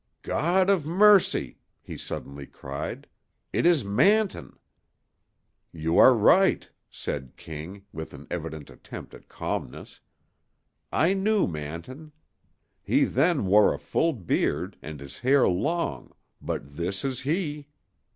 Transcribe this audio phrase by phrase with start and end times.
[0.23, 3.05] "God of mercy!" he suddenly cried,
[3.53, 4.57] "it is Manton!"
[5.71, 9.99] "You are right," said King, with an evident attempt at calmness:
[10.91, 12.13] "I knew Manton.
[12.81, 17.67] He then wore a full beard and his hair long, but this is he."